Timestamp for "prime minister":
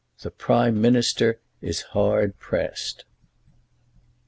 0.31-1.39